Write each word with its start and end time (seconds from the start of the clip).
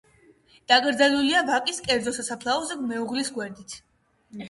დაკრძალულია 0.71 1.43
ვაკის 1.51 1.83
კერძო 1.91 2.17
სასაფლაოზე 2.19 2.81
მეუღლის 2.89 3.35
გვერდით. 3.41 3.83